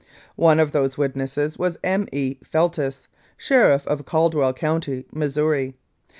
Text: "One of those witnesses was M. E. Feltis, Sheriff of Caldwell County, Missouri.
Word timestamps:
"One 0.39 0.59
of 0.59 0.71
those 0.71 0.97
witnesses 0.97 1.59
was 1.59 1.77
M. 1.83 2.07
E. 2.11 2.37
Feltis, 2.43 3.07
Sheriff 3.37 3.85
of 3.85 4.03
Caldwell 4.03 4.51
County, 4.53 5.05
Missouri. 5.13 5.75